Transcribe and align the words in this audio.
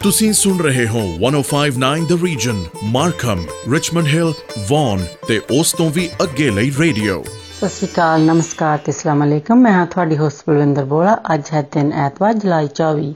ਤੁਸੀਂ 0.00 0.32
ਸੁਣ 0.32 0.58
ਰਹੇ 0.58 0.86
ਹੋ 0.88 1.00
1059 1.20 2.02
the 2.08 2.16
region 2.24 2.58
Markham 2.88 3.40
Richmond 3.72 4.06
Hill 4.06 4.32
Vaughan 4.68 5.00
ਤੇ 5.28 5.40
ਉਸ 5.52 5.72
ਤੋਂ 5.72 5.88
ਵੀ 5.90 6.08
ਅੱਗੇ 6.22 6.48
ਲਈ 6.50 6.70
ਰੇਡੀਓ 6.78 7.22
ਸਤਿ 7.22 7.68
ਸ਼੍ਰੀ 7.68 7.88
ਅਕਾਲ 7.88 8.20
ਨਮਸਕਾਰ 8.22 8.78
ਤੇ 8.78 8.92
ਅਸਲਾਮ 8.92 9.24
ਅਲੈਕਮ 9.24 9.60
ਮੈਂ 9.60 9.72
ਹਾਂ 9.72 9.86
ਤੁਹਾਡੀ 9.86 10.16
ਹੋਸਟ 10.16 10.42
ਬਲਵਿੰਦਰ 10.48 10.84
ਬੋਲਾ 10.84 11.16
ਅੱਜ 11.34 11.50
ਹੈ 11.52 11.62
ਦਿਨ 11.74 11.92
ਐਤਵਾਰ 12.02 12.34
ਜੁਲਾਈ 12.36 12.68
24 12.76 13.10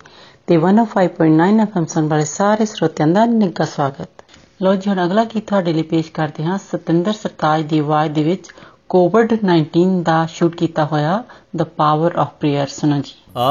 ਤੇ 0.49 0.59
105.9 0.65 1.49
ਐਫਐਮ 1.63 1.87
ਸੁਣ 1.87 2.09
ਵਾਲੇ 2.09 2.25
ਸਾਰੇ 2.27 2.67
ਸਰੋਤਿਆਂ 2.67 3.09
ਦਾ 3.11 3.25
ਨਿੱਘਾ 3.35 3.65
ਸਵਾਗਤ 3.67 4.23
ਲੋ 4.61 4.75
ਜੀ 4.75 4.91
ਹੁਣ 4.91 5.05
ਅਗਲਾ 5.05 5.25
ਗੀਤ 5.27 5.47
ਤੁਹਾਡੇ 5.47 5.73
ਲਈ 5.73 5.83
ਪੇਸ਼ 5.89 6.11
ਕਰਦੇ 6.13 6.45
ਹਾਂ 6.45 6.59
ਸਤਿੰਦਰ 6.65 7.13
ਸਰਤਾਜ 7.15 7.63
ਦੀ 7.67 7.79
ਆਵਾਜ਼ 7.79 8.13
ਦੇ 8.13 8.23
ਵਿੱਚ 8.25 8.51
ਕੋਵਿਡ-19 8.93 10.03
ਦਾ 10.03 10.27
ਸ਼ੂਟ 10.27 10.57
ਕੀਤਾ 10.57 10.85
ਹੋਇਆ 10.85 11.25
ਦ 11.57 11.63
ਪਾਵਰ 11.63 12.17
ਆਫ 12.17 12.29
ਪ੍ਰੇਅਰ 12.41 12.67
ਸੁਣੋ 12.67 12.97
ਜੀ। 12.97 13.13
ਕੋਈ 13.37 13.43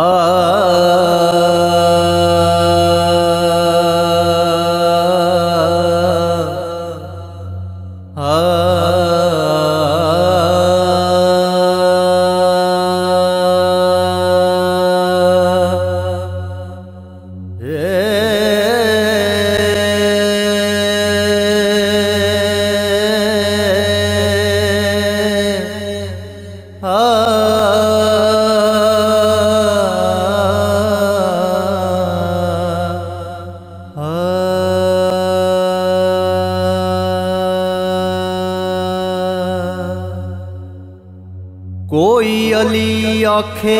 ਆਖੇ 43.41 43.77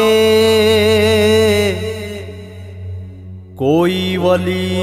ਕੋਈ 3.57 4.17
ਵਲੀ 4.17 4.77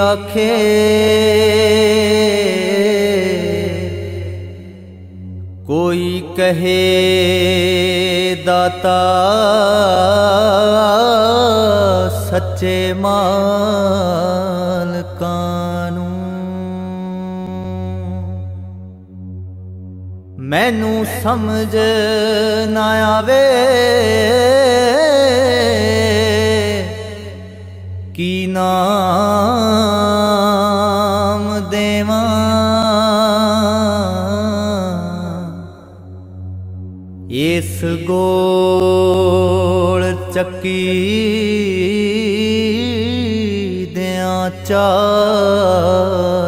ਆਖੇ 0.00 0.52
ਕੋਈ 5.66 6.22
ਕਹੇ 6.36 6.76
ਦਾਤਾ 8.46 9.00
ਸੱਚੇ 12.30 12.76
ਮਾਲਕਾਂ 12.92 13.18
ਮੈਨੂੰ 20.48 21.04
ਸਮਝ 21.22 21.76
ਨਾ 22.68 22.84
ਆਵੇ 23.06 23.40
ਕੀ 28.14 28.46
ਨਾਮ 28.46 28.68
ਦੇਵਾਂ? 31.70 32.22
ਇਸ 37.30 37.84
ਗੋਲ 38.06 40.04
ਚੱਕੀ 40.34 40.84
ਦਿਆਂ 43.94 44.50
ਚਾਲ 44.66 46.47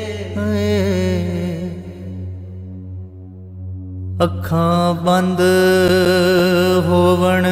ਅੱਖਾਂ 4.51 4.93
ਬੰਦ 4.95 5.41
ਹੋਵਣ 6.85 7.45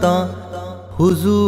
ਤਾਂ 0.00 0.26
ਹੁਜ਼ੂਰ 1.00 1.47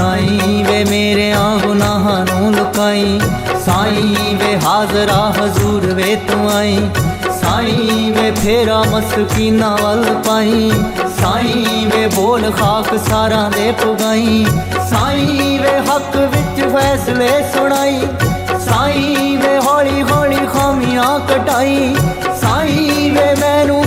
ਸਾਈਂ 0.00 0.64
ਵੇ 0.64 0.84
ਮੇਰਿਆਂ 0.84 1.58
ਗੁਨਾਹਾਂ 1.58 2.26
ਨੂੰ 2.26 2.54
ਲੁਕਾਈ। 2.54 3.20
ਸਾਈਂ 3.64 4.36
ਵੇ 4.36 4.60
ਹਾਜ਼ਰਾ 4.60 5.34
ਹਜ਼ੂਰ 5.40 5.80
ਵੇ 5.80 6.16
ਤੂੰ 6.16 6.52
ਆਈ। 6.52 6.78
ਸਾਈਂ 7.40 8.12
ਵੇ 8.12 8.30
ਫੇਰਾ 8.30 8.82
ਮਸਕੀਨਾ 8.82 9.76
ਵੱਲ 9.82 10.04
ਪਾਈ। 10.26 10.72
ਸਾਈਂ 11.20 11.86
ਵੇ 11.86 12.06
ਬੋਲ 12.06 12.50
ਖਾਕ 12.50 12.98
ਸਾਰਾਂ 13.08 13.50
ਦੇ 13.50 13.72
ਪੁਗਾਈ। 13.72 14.46
ਸਾਈਂ 14.90 15.60
ਵੇ 15.60 15.78
ਹੱਕ 15.78 16.16
ਵਿੱਚ 16.16 16.72
ਫੈਸਲੇ 16.74 17.44
ਸੁਣਾਈ। 17.56 18.00
ਸਾਈਂ 18.60 19.38
ਵੇ 19.38 19.58
ਹੌਲੀ 19.58 20.02
ਹੌਲੀ 20.02 20.46
ਖਾਮੀਆਂ 20.54 21.20
ਕਟਾਈ। 21.20 21.94
ਸਾਈਂ 22.40 23.12
ਵੇ 23.12 23.34
ਮੈਨੂੰ 23.34 23.84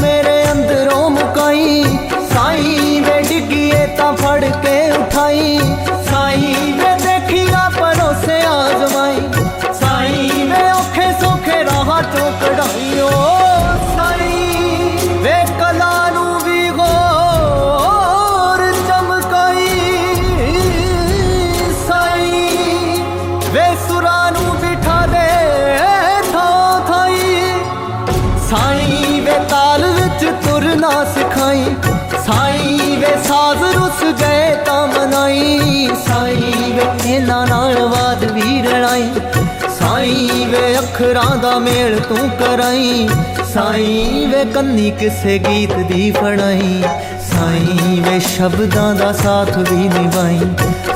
ਇਹਨਾਂ 37.33 37.47
ਨਾਲ 37.47 37.87
ਬਾਦ 37.87 38.23
ਵੀ 38.31 38.61
ਰਣਾਈ 38.61 39.09
ਸਾਈ 39.79 40.45
ਵੇ 40.49 40.77
ਅੱਖਰਾਂ 40.79 41.35
ਦਾ 41.35 41.57
ਮੇਲ 41.59 41.99
ਤੂੰ 41.99 42.29
ਕਰਾਈ। 42.29 43.07
ਸਾਈ 43.53 44.25
ਵੇ 44.25 44.43
ਕੰਨੀ 44.45 44.91
ਕਿਸੇ 44.91 45.37
ਗੀਤ 45.39 45.73
ਦੀ 45.77 46.11
ਫੜਾਈ। 46.11 46.83
ਸਾਈ 47.31 48.01
ਵੇ 48.01 48.19
ਸ਼ਬਦਾਂ 48.19 48.93
ਦਾ 48.95 49.11
ਸਾਥ 49.13 49.57
ਵੀ 49.57 49.87
ਨਿਭਾਈ। 49.87 50.39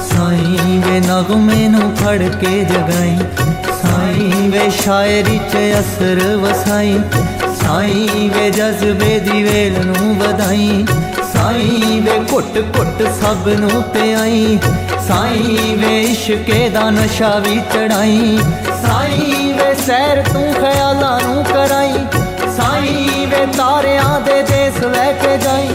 ਸਾਈ 0.10 0.78
ਵੇ 0.86 1.00
ਨਗਮੇ 1.00 1.68
ਨੂੰ 1.68 1.95
ਫੜ 1.95 2.18
ਕੇ 2.42 2.63
ਜਗਾਈ। 2.63 3.18
ਸਾਈ 3.81 4.50
ਵੇ 4.50 4.69
ਸ਼ਾਇਰੀ 4.84 5.39
'ਚ 5.50 5.57
ਅਸਰ 5.80 6.22
ਵਸਾਈ। 6.36 7.00
ਸਾਈ 7.63 8.30
ਵੇ 8.36 8.50
ਜਜ਼ਬੇ 8.51 9.19
ਦੀ 9.19 9.44
ਵੇਲ 9.44 9.86
ਨੂੰ 9.86 10.18
ਵਧਾਈ। 10.19 10.86
ਸਾਈ 11.34 12.01
ਵੇ 12.06 12.19
ਘੁੱਟ 12.31 12.63
ਘੁੱਟ 12.78 13.01
ਸਭ 13.22 13.48
ਨੂੰ 13.60 13.84
ਪਿਆਈ। 13.84 14.57
ਸਾਈ 15.07 15.75
ਵੇ 15.75 16.01
ਇਸ਼ਕੇ 16.01 16.69
ਦਾ 16.69 16.89
ਨਸ਼ਾ 16.89 17.39
ਵੀ 17.39 17.59
ਚੜਾਈ 17.74 18.39
ਸਾਈ 18.81 19.54
ਵੇ 19.54 19.74
ਸੈਰ 19.86 20.24
ਤੂੰ 20.33 20.54
ਖਿਆਲਾਂ 20.54 21.19
ਨੂੰ 21.21 21.44
ਕਰਾਈ। 21.44 21.94
ਸਾਈ 22.57 23.25
ਵੇ 23.25 23.45
ਤਾਰਿਆਂ 23.57 24.19
ਦੇ 24.21 24.42
ਦੇਸ 24.42 24.83
ਲੈ 24.83 25.12
ਕੇ 25.12 25.38
ਜਾਈ। 25.38 25.69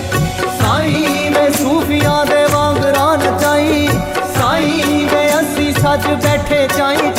ਸਾਈ 0.61 1.29
ਵੇ 1.35 1.51
ਸੂਫੀਆਂ 1.53 2.25
ਦੇ 2.27 2.45
ਵਾਂਗਰਾਂ 2.53 3.17
ਨਚਾਈ। 3.19 3.89
ਸਾਈ 4.39 5.09
ਵੇ 5.13 5.27
ਅਸੀਂ 5.41 5.73
ਸੱਜ 5.75 6.07
ਬੈਠੇ 6.25 6.69
ਚਾਈ 6.77 7.13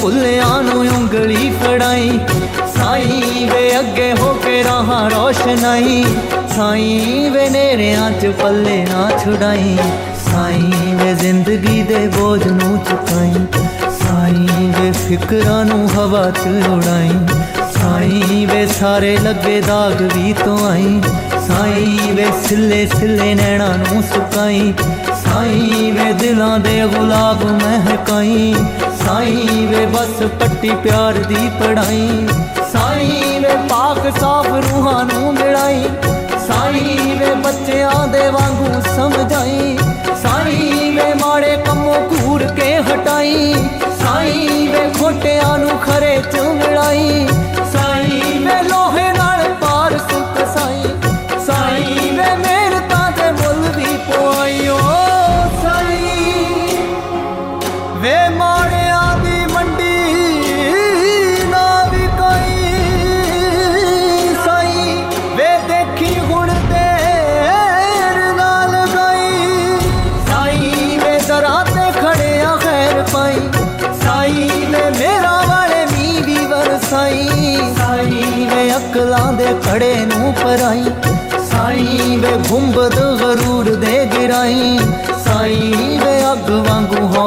ਭੁੱਲਿਆਂ 0.00 0.62
ਨੂੰ 0.62 0.86
ਉਂਗਲੀ 0.88 1.50
ਫੜਾਈ। 1.62 2.18
ਸਾਈ 2.76 3.48
ਵੇ 3.52 3.78
ਅੱਗੇ 3.78 4.12
ਹੋ 4.20 4.32
ਕੇ 4.34 4.62
ਰਾਹਾਂ 4.64 5.08
ਰੋਸ਼ਨਾਈ 5.10 6.04
ਸਾਈ 6.56 7.28
ਵੇ 7.32 7.48
ਨੇਰਿਆਂ 7.48 8.10
ਚ 8.10 8.32
ਪੱਲੇ 8.42 8.76
ਨਾ 8.84 9.08
ਛੁਡਾਈ। 9.24 9.76
ਸਾਈ 10.24 10.94
ਵੇ 10.94 11.14
ਜ਼ਿੰਦਗੀ 11.14 11.82
ਦੇ 11.82 12.06
ਬੋਝ 12.08 12.46
ਨੂੰ 12.46 12.78
ਚੁਕਾਈ। 12.84 13.46
ਸਾਈ 13.98 14.70
ਵੇ 14.78 14.92
ਫਿਕਰਾਂ 14.92 15.64
ਨੂੰ 15.64 15.88
ਹਵਾ 15.88 16.30
ਚ 16.30 16.46
ਉਡਾਈ। 16.68 17.10
ਸਾਈ 17.72 18.46
ਵੇ 18.46 18.66
ਸਾਰੇ 18.80 19.16
ਲੱਗੇ 19.16 19.60
ਦਾਗ 19.60 20.02
ਵੀ 20.14 20.32
ਤੋਂ 20.44 20.58
ਆਈ 20.68 21.00
ਸਾਈ 21.48 22.12
ਵੇ 22.14 22.26
ਸਿੱਲੇ 22.46 22.86
ਸਿੱਲੇ 22.86 23.34
ਨੈਣਾ 23.34 23.68
ਨੂੰ 23.76 24.02
ਸੁਕਾਈ। 24.02 24.72
ਸਾਈ 25.38 25.90
ਵੇ 25.92 26.12
ਦਿਲਾਂ 26.12 26.58
ਦੇ 26.58 26.80
ਗੁਲਾਬ 26.94 27.42
ਮਹਿਕਾਈ, 27.44 28.54
ਸਾਈ 29.02 29.66
ਵੇ 29.66 29.84
ਬਸ 29.86 30.22
ਪੱਟੀ 30.40 30.70
ਪਿਆਰ 30.84 31.18
ਦੀ 31.24 31.48
ਪੜਾਈ 31.60 32.26
ਸਾਈ 32.72 33.38
ਵੇ 33.42 33.54
ਪਾਕ 33.70 33.98
ਸਾਫ਼ 34.18 34.48
ਰੂਹਾਂ 34.64 35.04
ਨੂੰ 35.04 35.32
ਮਿਲਾਈ, 35.34 35.84
ਸਾਈ 36.48 37.14
ਵੇ 37.20 37.32
ਬੱਚਿਆਂ 37.44 38.06
ਦੇ 38.08 38.28
ਵਾਂਗੂ 38.30 38.80
ਸਮਝਾਈ, 38.96 39.76
ਸਾਈ 40.22 40.90
ਵੇ 40.96 41.12
ਮਾੜੇ 41.20 41.56
ਕੰਮੋਂ 41.66 42.00
ਘੂਰ 42.10 42.44
ਕੇ 42.56 42.76
ਹਟਾਈ, 42.82 43.54
ਸਾਈ 44.02 44.66
ਵੇ 44.68 44.88
ਖੋਟਿਆਂ 44.98 45.56
ਨੂੰ 45.58 45.78
ਖਰੇ 45.78 46.16
ਚ 46.32 46.40
ਮਿਲਾਈ 46.54 47.26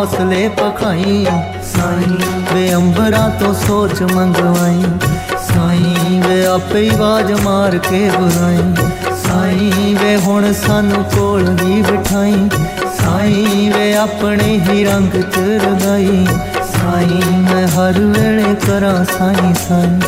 ਹੌਸਲੇ 0.02 0.50
ਪਖਾਈ 0.50 1.28
ਸਾਈ 1.64 2.18
ਵੇ 2.54 2.74
ਅੰਬਰਾਂ 2.74 3.30
ਤੋਂ 3.30 3.54
ਸੋਚ 3.54 4.02
ਮੰਗਵਾਈ। 4.04 4.84
ਸਾਈ 5.48 6.22
ਵੇ 6.28 6.46
ਆਪੇ 6.46 6.82
ਹੀ 6.82 6.90
ਆਵਾਜ਼ 6.90 7.32
ਮਾਰ 7.32 7.78
ਕੇ 7.78 8.12
ਬੁਲਾਈ। 8.20 8.76
ਸਾਈ 9.16 9.98
ਵੇ 10.04 10.18
ਹੁਣ 10.18 10.54
ਸਾਨੂੰ 10.54 11.04
ਕੋਲ 11.04 11.58
ਵੀ 11.64 11.82
ਬਿਠਾਈ। 11.82 12.50
ਸਾਈ 13.00 13.72
ਵੇ 13.78 13.96
ਆਪਣੇ 13.96 14.60
ਹੀ 14.70 14.86
ਰੰਗ 14.86 15.22
ਚ 15.22 15.38
ਰਗਾਈ। 15.38 16.28
ਸਾਈ 16.56 17.22
ਮੈਂ 17.38 17.68
ਹਰ 17.68 18.00
ਵੇਲੇ 18.00 18.56
ਕਰਾਂ 18.68 19.06
ਸਾਈ 19.06 19.54
ਸਾਈ। 19.68 20.02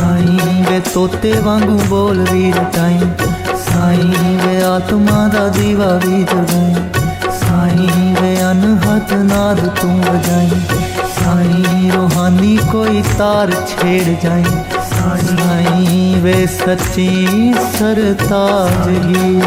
ਸਾਈ 0.00 0.64
ਵੇ 0.70 0.80
ਤੋਤੇ 0.94 1.34
ਵਾਂਗੂ 1.44 1.80
ਬੋਲ 1.88 2.26
ਵੀ 2.32 2.52
ਰਟਾਈ। 2.52 2.98
ਸਾਈ 3.72 4.12
ਵੇ 4.46 4.62
ਆਤਮਾ 4.62 5.28
ਦਾ 5.28 5.48
ਦੀਵਾ 5.48 6.00
ਵੀ 6.06 6.22
ਜਗਾਈ। 6.22 6.74
ਸਾਈ 6.74 6.83
ਵੇ 8.74 8.80
ਅਨਹਦ 8.80 9.12
ਨਾਦ 9.12 9.68
ਤੂੰ 9.68 10.00
ਵਜਾਈ। 10.00 10.50
ਸਾਈ 11.24 11.90
ਰੋਹਾਨੀ 11.90 12.58
ਕੋਈ 12.72 13.02
ਤਾਰ 13.18 13.50
ਛੇੜ 13.50 14.02
ਜਾਈ। 14.22 14.44
ਸਾਈ 14.90 16.14
ਵੇ 16.20 16.46
ਸੱਚੀ 16.46 17.54
ਸਰਤਾਜ 17.78 18.88
ਹੀ 18.88 19.40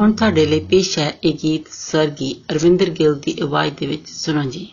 ਹੁਣ 0.00 0.12
ਤੁਹਾਡੇ 0.12 0.46
ਲਈ 0.46 0.60
ਪੇਸ਼ 0.60 0.98
ਹੈ 0.98 1.14
ਇਹ 1.24 1.34
ਗੀਤ 1.42 1.62
ਸਰਗੀ 1.70 2.36
ਅਰਵਿੰਦਰ 2.52 2.90
ਗਿੱਲ 2.90 3.14
ਦੀ 3.14 3.36
ਆਵਾਜ਼ 3.42 3.72
ਦੇ 3.80 3.86
ਵਿੱਚ, 3.86 4.02
ਸੁਣੋ 4.06 4.42
ਜੀ। 4.42 4.68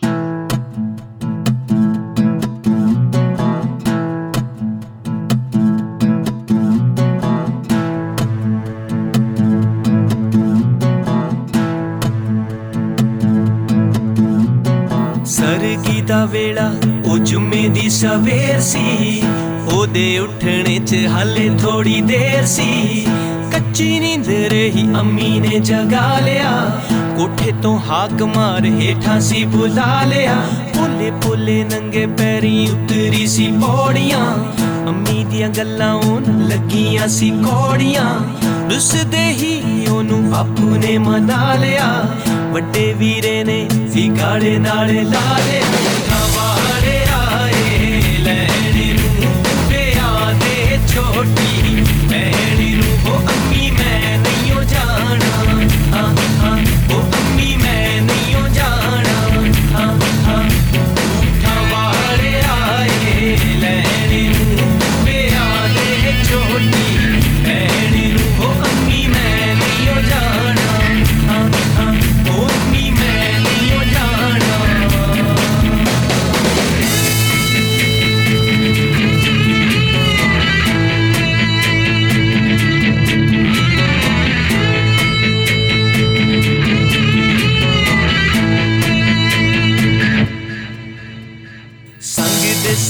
ਦਾ 16.22 16.26
ਵੇਲਾ, 16.26 16.74
ਉਹ 17.04 17.18
ਜੁਮੇ 17.18 17.68
ਦੀ 17.68 17.88
ਸਵੇਰ 17.90 18.60
ਸੀ। 18.60 19.22
ਉਹਦੇ 19.72 20.18
ਉੱਠਣੇ 20.18 20.78
'ਚ 20.78 20.96
ਹਾਲੇ 21.08 21.50
ਥੋੜੀ 21.62 22.00
ਦੇਰ 22.00 22.44
ਸੀ। 22.46 23.06
ਕੱਚੀ 23.52 23.98
ਨੀਂਦ 24.00 24.28
ਰਹੀ, 24.28 24.82
ਅੰਮੀ 24.98 25.40
ਨੇ 25.40 25.58
ਜਗਾ 25.60 26.18
ਲਿਆ। 26.18 26.80
ਕੋਠੇ 27.16 27.52
ਤੋਂ 27.62 27.78
ਹਾਕ 27.78 28.22
ਮਾਰ 28.22 28.64
ਹੇਠਾਂ 28.64 29.20
ਸੀ 29.20 29.44
ਬੁਲਾ 29.44 30.02
ਲਿਆ। 30.04 30.36
ਭੋਲੇ 30.76 31.10
ਭੋਲੇ 31.10 31.64
ਨੰਗੇ 31.64 32.06
ਪੈਰੀ 32.06 32.66
ਉਤਰੀ 32.66 33.26
ਸੀ 33.26 33.46
ਪੌੜੀਆਂ। 33.62 34.24
ਅੰਮੀ 34.86 35.24
ਦੀਆਂ 35.24 35.48
ਗੱਲਾਂ 35.48 35.94
ਉਹਨ 35.94 36.48
ਲੱਗੀਆਂ 36.48 37.08
ਸੀ 37.08 37.30
ਕੋੜੀਆਂ। 37.30 38.14
ਰੁੱਸਦੇ 38.70 39.26
ਹੀ 39.32 39.86
ਉਹਨੂੰ 39.90 40.30
ਬਾਪੂ 40.30 40.76
ਨੇ 40.76 40.98
ਮਨਾ 40.98 41.54
ਲਿਆ। 41.54 41.92
ਵੱਡੇ 42.52 42.92
ਵੀਰੇ 42.92 43.44
ਨੇ 43.44 43.66
ਵੀ 43.72 44.08
ਗਾੜੇ 44.08 44.58
ਨਾਲ 44.58 44.94
ਲਾ 44.94 45.38
ਲਿਆ। 45.38 45.91
of 46.12 46.41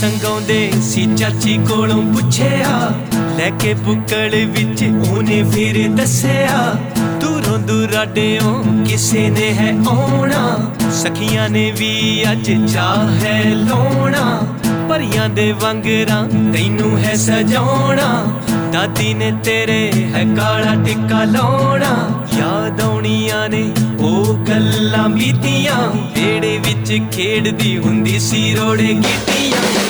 ਸੰਗਾਉਂਦੇ 0.03 0.73
ਸੀ, 0.83 1.07
ਚਾਚੀ 1.17 1.59
ਕੋਲੋਂ 1.69 2.03
ਪੁੱਛਿਆ। 2.03 2.93
ਲੈ 3.39 3.51
ਕੇ 3.51 3.75
ਬੁੱਕਲ 3.75 4.47
ਵਿੱਚ 4.47 4.83
ਉਹਨੇ 4.83 5.43
ਫਿਰ 5.43 5.89
ਦੱਸਿਆ, 5.89 6.75
ਦੂਰੋਂ 7.21 7.59
ਦੁਰਾਡਿਓਂ 7.59 8.85
ਕਿਸੇ 8.85 9.31
ਨੇ 9.31 9.53
ਹੈ 9.53 9.75
ਆਉਣਾ। 9.89 10.73
ਸਖੀਆਂ 10.91 11.49
ਨੇ 11.49 11.73
ਵੀ 11.79 12.25
ਅੱਜ 12.33 12.73
ਚਾਹ 12.73 13.11
ਹੈ 13.11 13.43
ਲਾਉਣਾ। 13.45 14.41
ਪਰੀਆਂ 14.89 15.29
ਦੇ 15.29 15.53
ਵਾਂਗਰਾਂ 15.53 16.29
ਤੈਨੂੰ 16.29 16.99
ਹੈ 16.99 17.15
ਸਜਾਉਣਾ। 17.15 18.41
ਦਾਦੀ 18.73 19.15
ਨੇ 19.15 19.33
ਤੇਰੇ 19.45 19.93
ਹੈ 20.15 20.25
ਕਾਲਾ 20.37 20.85
ਟਿੱਕਾ 20.85 21.25
ਲਾਉਣਾ। 21.25 22.25
ਯਾਦ 22.39 22.81
ਆਉਣੀਆਂ 22.81 23.49
ਨੇ 23.49 23.71
ਉਹ 24.01 24.35
ਗੱਲਾਂ 24.35 25.09
ਬੀਤੀਆਂ। 25.09 25.89
ਵੇੜੇ 26.19 26.59
ਵਿੱਚ 26.59 26.99
ਖੇਡਦੀ 27.13 27.79
ਹੁੰਦੀ 27.79 28.19
ਸੀ 28.19 28.55
ਰੋੜੇ 28.55 28.89
ਗੀਟੀਆਂ। 28.89 29.82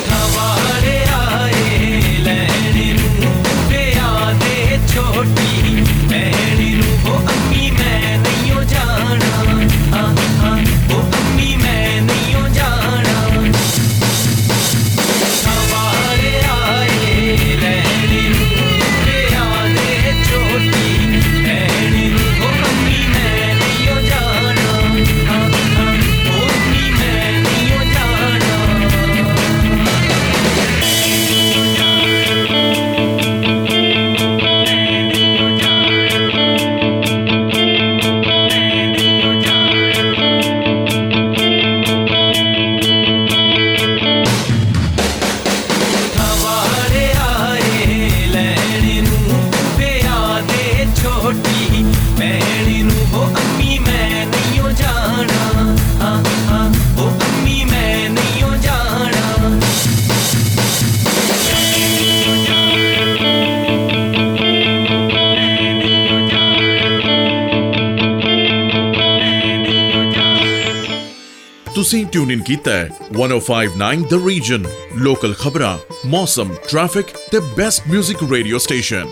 ਟਿਊਨ 72.61 72.61
ਇਨ 72.61 72.61
ਕੀਤਾ 72.61 72.71
ਹੈ 72.71 72.89
1059 73.15 74.03
ਦ 74.09 74.27
ਰੀਜਨ 74.27 74.65
ਲੋਕਲ 75.03 75.33
ਖਬਰਾਂ 75.33 75.77
ਮੌਸਮ 76.07 76.53
ਟ੍ਰੈਫਿਕ 76.69 77.11
ਤੇ 77.31 77.39
best 77.57 77.87
뮤직 77.89 78.23
radio 78.31 78.57
station 78.59 79.07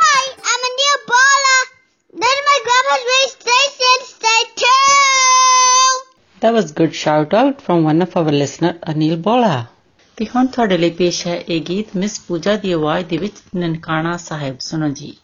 Hi, 0.00 0.24
I'm 0.46 0.64
a 0.64 0.70
new 0.74 0.96
baller. 1.10 1.60
Then 2.14 2.40
my 2.48 2.58
grandma's 2.66 3.06
radio 3.06 3.30
station, 3.32 4.04
stay 4.08 4.42
tuned. 4.62 6.04
That 6.42 6.56
was 6.58 6.72
good 6.72 6.96
shout 6.96 7.36
out 7.36 7.64
from 7.66 7.88
one 7.88 8.06
of 8.06 8.16
our 8.16 8.36
listener 8.36 8.72
Anil 8.90 9.16
ਬੋਲਾ 9.28 9.64
ਤੇ 10.18 10.26
ਹੁਣ 10.26 10.46
ਤੁਹਾਡੇ 10.48 10.78
ਲਈ 10.78 10.90
ਪੇਸ਼ 10.98 11.26
ਹੈ 11.26 11.36
ਇਹ 11.48 11.60
ਗੀਤ 11.68 11.96
ਮਿਸ 11.96 12.18
ਪੂਜਾ 12.28 12.56
ਦੀ 12.56 12.72
ਆਵਾਜ਼ 12.72 13.06
ਦੇ 13.06 13.16
ਵਿੱਚ 13.18 13.34
ਨਨਕਾਣਾ 13.56 14.16
ਸਾਹਿਬ 14.22 14.58
ਸੁਣੋ 14.60 14.88
ਜੀ 14.92 15.16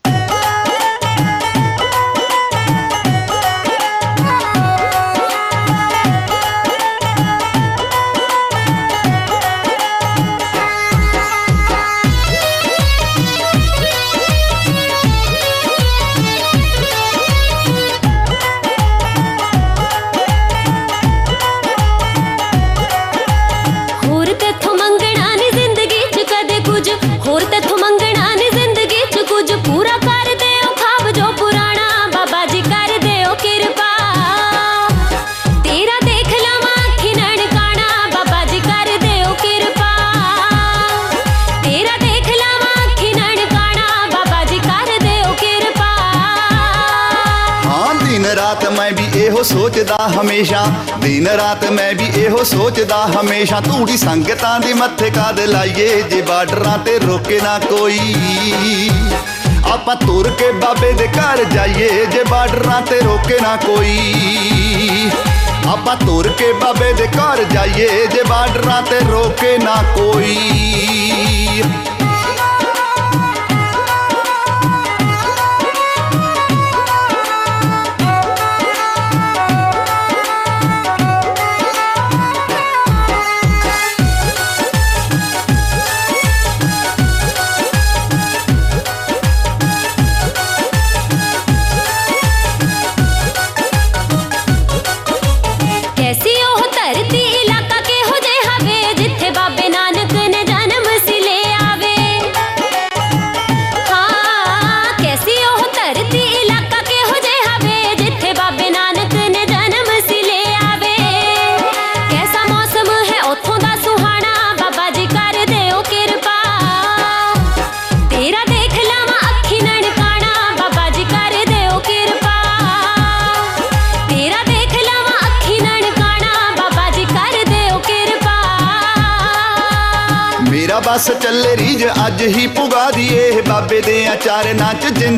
ਹਮੇਸ਼ਾ। 50.22 50.66
ਦਿਨ 51.02 51.28
ਰਾਤ 51.28 51.66
ਮੈਂ 51.66 51.94
ਵੀ 51.94 52.08
ਇਹੋ 52.22 52.44
ਸੋਚਦਾ, 52.44 52.98
ਹਮੇਸ਼ਾ 53.08 53.60
ਧੂੜੀ 53.60 53.98
ਸੰਗਤਾਂ 53.98 54.60
ਦੀ 54.60 54.74
ਮੱਥੇ 54.74 55.10
ਕਾਦ 55.10 55.40
ਲਾਈਏ, 55.40 56.02
ਜੇ 56.02 56.22
ਬਾਰਡਰਾਂ 56.22 56.78
ਤੇ 56.78 56.98
ਰੋਕੇ 57.00 57.40
ਨਾ 57.44 57.60
ਕੋਈ। 57.60 58.00
ਆਪਾਂ 59.74 59.96
ਤੁਰ 59.96 60.30
ਕੇ 60.30 60.52
ਬਾਬੇ 60.52 60.92
ਦੇ 60.94 61.08
ਘਰ 61.08 61.44
ਜਾਈਏ, 61.44 62.06
ਜੇ 62.06 62.24
ਬਾਰਡਰਾਂ 62.30 62.82
ਤੇ 62.82 63.00
ਰੋਕੇ 63.02 63.40
ਨਾ 63.42 63.56
ਕੋਈ। 63.56 65.10
ਆਪਾਂ 65.68 65.96
ਤੁਰ 65.96 66.28
ਕੇ 66.30 66.54
ਬਾਬੇ 66.54 66.94
ਦੇ 66.94 67.08
ਘਰ 67.08 67.44
ਜਾਈਏ, 67.44 68.08
ਜੇ 68.08 68.24
ਬਾਰਡਰਾਂ 68.24 68.82
ਤੇ 68.82 69.00
ਰੋਕੇ 69.00 69.58
ਨਾ 69.58 69.76
ਕੋਈ। 69.96 70.38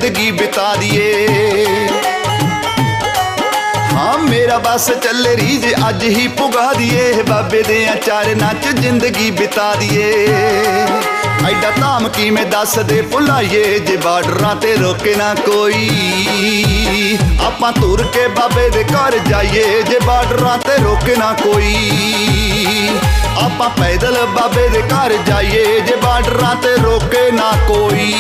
ਜ਼ਿੰਦਗੀ 0.02 0.32
ਬਿਤਾ 0.32 0.74
ਦੀਏ। 0.76 1.28
ਹਾਂ, 3.94 4.18
ਮੇਰਾ 4.18 4.58
ਬਸ 4.58 4.90
ਚੱਲੇ 5.04 5.36
ਰੀਜ 5.38 5.66
ਅੱਜ 5.90 6.04
ਹੀ 6.04 6.28
ਪੁਗਾ 6.28 6.74
ਦੀਏ। 6.74 7.24
ਬਾਬੇ 7.30 7.62
ਦੇ 7.64 7.88
ਆਚਾਰ 7.88 8.34
ਚ 8.54 8.68
ਜ਼ਿੰਦਗੀ 8.80 9.30
ਬਿਤਾ 9.32 9.74
ਦੀਏ। 9.76 10.26
ਐਡਾ 11.50 11.72
ਧਾਮ 11.80 12.08
ਕਿਵੇਂ 12.08 12.46
ਦੱਸ 12.46 12.80
ਦੇ 12.80 13.02
ਭੁਲਾਈਏ, 13.02 13.80
ਜੇ 13.80 13.98
ਬਾਰਡਰਾਂ 13.98 14.56
ਤੇ 14.56 14.76
ਰੋਕੇ 14.76 15.16
ਨਾ 15.16 15.34
ਕੋਈ। 15.34 15.90
ਆਪਾਂ 17.46 17.72
ਤੁਰ 17.72 18.04
ਕੇ 18.04 18.28
ਬਾਬੇ 18.28 18.70
ਦੇ 18.70 18.84
ਘਰ 18.84 19.18
ਜਾਈਏ, 19.30 19.82
ਜੇ 19.82 20.00
ਬਾਰਡਰਾਂ 20.00 20.58
ਤੇ 20.58 20.84
ਰੋਕੇ 20.84 21.16
ਨਾ 21.16 21.34
ਕੋਈ। 21.34 21.76
ਆਪਾਂ 23.44 23.70
ਪੈਦਲ 23.70 24.26
ਬਾਬੇ 24.26 24.68
ਦੇ 24.70 24.82
ਘਰ 24.82 25.18
ਜਾਈਏ, 25.28 25.80
ਜੇ 25.80 25.96
ਬਾਰਡਰਾਂ 25.96 26.56
ਤੇ 26.56 26.76
ਰੋਕੇ 26.84 27.32
ਨਾ 27.32 27.52
ਕੋਈ। 27.68 28.14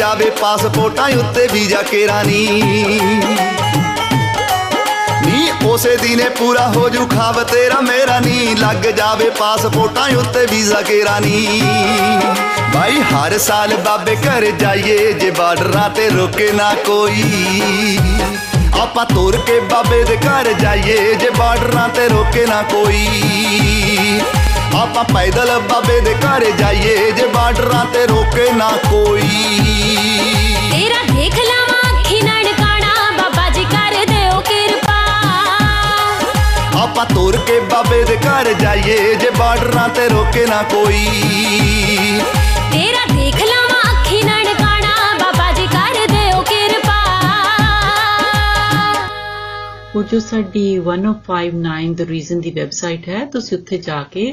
ਜਾਵੇ 0.00 0.30
ਪਾਸਪੋਰਟਾਂ 0.30 1.08
ਉੱਤੇ 1.08 1.46
ਵੀਜ਼ਾ 1.52 1.82
ਕੇਰਾ 1.82 2.22
ਨੀ। 2.22 2.46
ਨੀ 5.26 5.50
ਉਸੇ 5.66 5.96
ਦਿਨੇ 5.96 6.28
ਪੂਰਾ 6.28 6.66
ਹੋ 6.76 6.88
ਜੂ 6.88 7.06
ਖਾਬ 7.06 7.42
ਤੇਰਾ 7.42 7.80
ਮੇਰਾ 7.80 8.18
ਨੀ। 8.20 8.54
ਲੱਗ 8.54 8.86
ਜਾਵੇ 8.86 9.30
ਪਾਸਪੋਰਟਾਂ 9.30 10.08
ਉੱਤੇ 10.16 10.46
ਵੀਜ਼ਾ 10.46 10.80
ਕੇਰਾ 10.82 11.18
ਨੀ। 11.20 11.62
ਭਾਈ 12.74 13.00
ਹਰ 13.00 13.38
ਸਾਲ 13.38 13.76
ਬਾਬੇ 13.76 14.16
ਘਰ 14.16 14.46
ਜਾਈਏ, 14.50 15.12
ਜੇ 15.12 15.30
ਬਾਰਡਰਾਂ 15.30 15.90
ਤੇ 15.90 16.08
ਰੋਕੇ 16.08 16.50
ਨਾ 16.52 16.74
ਕੋਈ। 16.86 17.98
ਆਪਾਂ 18.82 19.06
ਤੁਰ 19.06 19.36
ਕੇ 19.46 19.60
ਬਾਬੇ 19.60 20.04
ਦੇ 20.04 20.16
ਘਰ 20.16 20.52
ਜਾਈਏ, 20.52 21.14
ਜੇ 21.14 21.30
ਬਾਰਡਰਾਂ 21.30 21.88
ਤੇ 21.88 22.08
ਰੋਕੇ 22.08 22.46
ਨਾ 22.46 22.62
ਕੋਈ। 22.62 23.69
ਆਪਾਂ 24.90 25.02
ਪੈਦਲ 25.04 25.50
ਬਾਬੇ 25.70 26.00
ਦੇ 26.00 26.12
ਘਰ 26.14 26.44
ਜਾਈਏ 26.58 27.10
ਜੇ 27.12 27.26
ਬਾਰਡਰਾਂ 27.26 27.84
ਤੇ 27.92 28.06
ਰੋਕੇ 28.06 28.50
ਨਾ 28.52 28.70
ਕੋਈ। 28.90 29.28
ਤੇਰਾ 30.70 31.02
ਦੇਖ 31.12 31.34
ਲਵਾਂ 31.38 31.90
ਅੱਖੀ 31.90 32.20
ਨਨਕਾਣਾ 32.20 32.94
ਬਾਬਾ 33.18 33.48
ਜੀ 33.50 33.64
ਕਰ 33.64 33.94
ਦਿਓ 34.08 34.40
ਕਿਰਪਾ। 34.40 34.96
ਆਪਾਂ 36.82 37.06
ਤੁਰ 37.06 37.36
ਕੇ 37.46 37.60
ਬਾਬੇ 37.70 38.02
ਦੇ 38.04 38.16
ਘਰ 38.16 38.52
ਜਾਈਏ 38.60 39.14
ਜੇ 39.14 39.30
ਬਾਰਡਰਾਂ 39.38 39.88
ਤੇ 39.88 40.08
ਰੋਕੇ 40.08 40.46
ਨਾ 40.46 40.62
ਕੋਈ। 40.72 41.06
ਤੇਰਾ 42.72 43.06
ਦੇਖ 43.14 43.40
ਲਵਾਂ 43.42 43.82
ਅੱਖੀ 43.92 44.22
ਨਨਕਾਣਾ 44.22 44.94
ਬਾਬਾ 45.20 45.50
ਜੀ 45.52 45.66
ਕਰ 45.66 46.06
ਦਿਓ 46.06 46.42
ਕਿਰਪਾ। 46.42 46.98
ਉਹ 49.96 50.02
ਜੋ 50.02 50.20
ਸਾਡੀ 50.20 50.68
1059 50.78 51.94
ਦ 51.94 52.08
ਰੀਜ਼ਨ 52.08 52.40
ਦੀ 52.40 52.50
ਵੈਬਸਾਈਟ 52.50 53.08
ਹੈ 53.08 53.24
ਤੁਸੀਂ 53.32 53.58
ਉੱਥੇ 53.58 53.78
ਜਾ 53.78 54.02
ਕੇ 54.02 54.32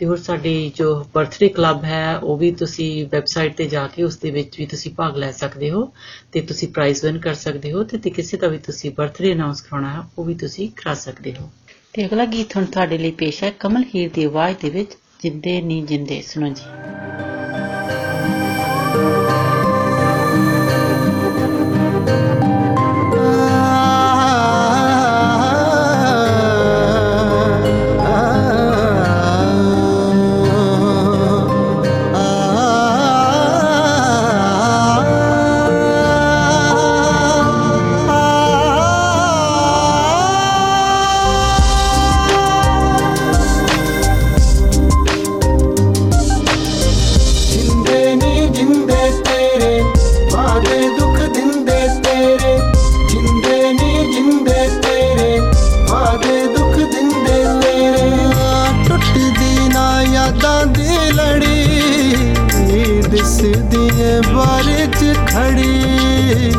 ਤੇ 0.00 0.06
ਹੋਰ 0.06 0.16
ਸਾਡੀ 0.16 0.72
ਜੋ 0.76 1.04
ਬਰਥਡੇ 1.14 1.48
ਕਲੱਬ 1.48 1.84
ਹੈ, 1.84 2.16
ਉਹ 2.16 2.36
ਵੀ 2.36 2.52
ਤੁਸੀਂ 2.52 3.06
ਵੈਬਸਾਈਟ 3.06 3.56
ਤੇ 3.56 3.66
ਜਾ 3.66 3.86
ਕੇ 3.86 4.02
ਉਸ 4.02 4.16
ਦੇ 4.16 4.30
ਵਿੱਚ 4.30 4.58
ਵੀ 4.58 4.66
ਤੁਸੀਂ 4.66 4.92
ਭਾਗ 4.92 5.16
ਲੈ 5.16 5.32
ਸਕਦੇ 5.32 5.70
ਹੋ 5.70 5.92
ਤੇ 6.32 6.40
ਤੁਸੀਂ 6.40 6.68
ਪ੍ਰਾਈਜ਼ 6.68 7.04
ਵਿਨ 7.04 7.18
ਕਰ 7.18 7.34
ਸਕਦੇ 7.34 7.72
ਹੋ 7.72 7.82
ਤੇ 7.82 7.98
ਤੇ 7.98 8.10
ਕਿਸੇ 8.10 8.36
ਦਾ 8.36 8.48
ਵੀ 8.48 8.58
ਤੁਸੀਂ 8.58 8.90
ਬਰਥਡੇ 8.90 9.32
ਅਨਾਉਂਸ 9.32 9.60
ਕਰਾਉਣਾ 9.60 9.92
ਹੈ, 9.92 10.00
ਉਹ 10.18 10.24
ਵੀ 10.24 10.34
ਤੁਸੀਂ 10.34 10.68
ਕਰਾ 10.76 10.94
ਸਕਦੇ 10.94 11.34
ਹੋ। 11.40 11.50
ਤੇ 11.92 12.06
ਅਗਲਾ 12.06 12.24
ਗੀਤ 12.24 12.56
ਹੁਣ 12.56 12.64
ਤੁਹਾਡੇ 12.64 12.98
ਲਈ 12.98 13.10
ਪੇਸ਼ 13.10 13.44
ਹੈ 13.44 13.50
ਕਮਲ 13.50 13.84
ਹੀਰ 13.94 14.10
ਦੀ 14.14 14.24
ਆਵਾਜ਼ 14.24 14.56
ਦੇ 14.62 14.70
ਵਿੱਚ, 14.70 14.90
ਜਿੰਦੇ 15.22 15.60
ਨੀ 15.60 15.82
ਜਿੰਦੇ, 15.82 16.22
ਸੁਣੋ 16.22 16.48
ਜੀ। 16.48 17.39
ਦਿਸਦੀ 63.20 64.20
ਬਾਰੇ 64.34 64.86
ਚ 64.86 65.14
ਖੜੀ। 65.28 66.52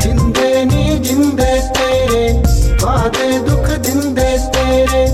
ਜਿੰਦੇ 0.00 0.64
ਨੀ 0.64 0.98
ਜਿੰਦੇ 0.98 1.60
ਤੇਰੇ 1.74 2.42
ਵਾਦੇ 2.82 3.38
ਦੁੱਖ 3.38 3.70
ਦਿੰਦੇ 3.78 4.36
ਤੇਰੇ। 4.54 5.06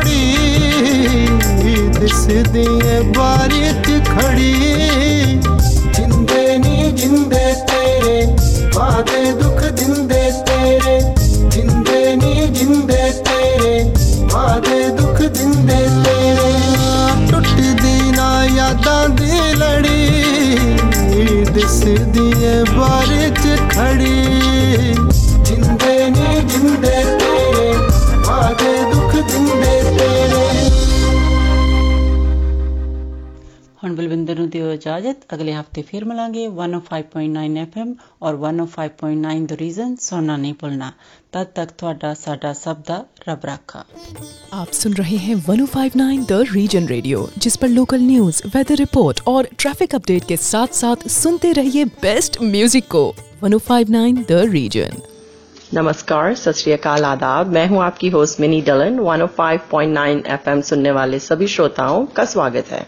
'ਚ 0.00 0.02
ਫੜੀ 0.02 1.88
ਦਿਸਦੀ 2.00 2.66
ਏ 2.88 3.00
ਬਾਰੀ 3.16 3.60
'ਚ 3.60 4.08
ਖੜੀ। 4.08 4.52
ਜਿੰਦੇ 5.96 6.58
ਨੀ 6.58 6.92
ਜਿੰਦੇ 6.92 7.54
ਤੇਰੇ, 7.68 8.26
ਵਾਦੇ 8.74 9.32
ਦੁੱਖ 9.32 9.64
ਦਿੰਦੇ 9.64 10.30
ਤੇਰੇ। 10.46 11.00
ਜਿੰਦੇ 11.48 12.16
ਨੀ 12.16 12.46
ਜਿੰਦੇ 12.46 13.10
ਤੇਰੇ, 13.10 13.92
ਵਾਦੇ 14.32 14.88
ਦੁੱਖ 14.88 15.22
ਦਿੰਦੇ 15.22 15.88
ਤੇਰੇ। 16.04 16.52
ਟੁੱਟਦੀ 17.30 18.10
ਨਾ 18.10 18.44
ਯਾਦਾਂ 18.44 19.08
ਦੀ 19.08 19.54
ਲੜੀ, 19.54 20.10
ਦਿਸਦੀ 21.54 22.44
ਏ 22.44 22.64
ਬਾਰੀ 22.76 23.30
'ਚ 23.30 23.60
ਖੜੀ। 23.70 24.91
ਦਿੰਦੇ 34.31 34.33
ਤੇਰੇ 34.33 34.37
ਹੁਣ 34.37 34.37
ਬਲਵਿੰਦਰ 34.37 34.39
ਨੂੰ 34.39 34.49
ਦਿਓ 34.49 34.65
ਦਿਓ 34.67 34.73
ਇਜਾਜ਼ਤ 34.73 35.33
ਅਗਲੇ 35.33 35.53
ਹਫਤੇ 35.53 35.81
ਫਿਰ 35.81 36.05
ਮਿਲਾਂਗੇ 36.05 36.47
105.9 36.47 37.63
FM 37.63 37.93
ਔਰ 38.21 38.37
105.9 38.43 39.45
ਦ 39.45 39.57
ਰੀਜ਼ਨ 39.59 39.95
ਸੁਣਨਾ 39.99 40.37
ਨਹੀਂ 40.37 40.53
ਭੁੱਲਣਾ 40.53 40.91
ਤਦ 41.31 41.47
ਤੱਕ 41.55 41.71
ਤੁਹਾਡਾ 41.77 42.13
ਸਾਡਾ 42.13 42.53
ਸਭ 42.53 42.77
ਦਾ 42.87 43.03
ਰੱਬ 43.27 43.45
ਰਾਖਾ 43.45 43.83
आप 44.57 44.69
सुन 44.73 44.93
रहे 44.93 45.17
हैं 45.17 45.33
1059 45.35 46.21
द 46.27 46.37
रीजन 46.51 46.87
रेडियो 46.87 47.19
जिस 47.45 47.57
पर 47.57 47.69
लोकल 47.69 48.01
न्यूज 48.03 48.41
वेदर 48.55 48.79
रिपोर्ट 48.81 49.21
और 49.27 49.49
ट्रैफिक 49.55 49.95
अपडेट 49.95 50.27
के 50.27 50.37
साथ 50.43 50.79
साथ 50.79 51.07
सुनते 51.09 51.51
रहिए 51.53 51.85
बेस्ट 52.01 52.41
म्यूजिक 52.47 52.87
को 52.87 53.03
1059 53.43 54.25
द 54.25 54.41
रीजन 54.49 54.99
नमस्कार 55.73 56.35
सत 56.35 56.55
श्री 56.55 56.71
अकाल 56.73 57.05
आदाब 57.05 57.53
मैं 57.53 57.67
हूं 57.67 57.81
आपकी 57.83 58.09
होस्ट 58.09 58.39
मिनी 58.39 58.61
डलन 58.63 58.99
105.9 59.07 60.21
एफएम 60.35 60.61
सुनने 60.69 60.91
वाले 60.91 61.19
सभी 61.21 61.47
श्रोताओं 61.47 62.05
का 62.19 62.25
स्वागत 62.25 62.71
है 62.71 62.85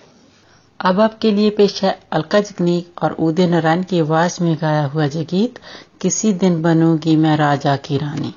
अब 0.84 1.00
आपके 1.00 1.30
लिए 1.30 1.50
पेश 1.50 1.82
है 1.84 1.98
अलका 2.12 2.40
जगनीक 2.40 3.02
और 3.02 3.12
उदय 3.12 3.46
नारायण 3.46 3.82
की 3.82 4.00
आवाज़ 4.00 4.42
में 4.44 4.56
गाया 4.60 4.84
हुआ 4.84 5.04
ये 5.04 5.24
गीत, 5.24 5.58
किसी 6.00 6.32
दिन 6.32 6.62
बनूँगी 6.62 7.16
मैं 7.16 7.36
राजा 7.36 7.76
की 7.76 7.98
रानी। 7.98 8.34